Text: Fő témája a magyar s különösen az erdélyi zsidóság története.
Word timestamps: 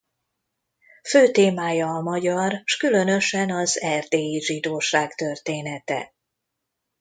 Fő 1.09 1.31
témája 1.31 1.87
a 1.87 2.01
magyar 2.01 2.61
s 2.63 2.77
különösen 2.77 3.51
az 3.51 3.81
erdélyi 3.81 4.41
zsidóság 4.41 5.15
története. 5.15 6.13